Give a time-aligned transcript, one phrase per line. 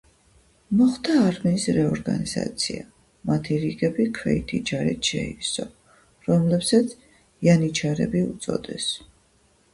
[0.77, 2.87] მოხდა არმიის რეორგანიზაცია,
[3.33, 5.69] მათი რიგები ქვეითი ჯარით შეივსო,
[6.31, 6.99] რომლებსაც
[7.51, 8.91] იანიჩარები უწოდეს.